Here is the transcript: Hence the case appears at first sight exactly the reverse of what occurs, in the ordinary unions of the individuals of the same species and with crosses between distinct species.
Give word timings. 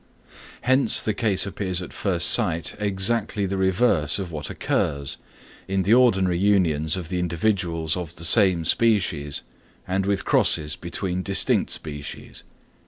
Hence 0.61 0.99
the 0.99 1.13
case 1.13 1.45
appears 1.45 1.79
at 1.79 1.93
first 1.93 2.31
sight 2.31 2.73
exactly 2.79 3.45
the 3.45 3.55
reverse 3.55 4.17
of 4.17 4.31
what 4.31 4.49
occurs, 4.49 5.17
in 5.67 5.83
the 5.83 5.93
ordinary 5.93 6.39
unions 6.39 6.97
of 6.97 7.09
the 7.09 7.19
individuals 7.19 7.95
of 7.95 8.15
the 8.15 8.25
same 8.25 8.65
species 8.65 9.43
and 9.87 10.07
with 10.07 10.25
crosses 10.25 10.75
between 10.75 11.21
distinct 11.21 11.69
species. 11.69 12.41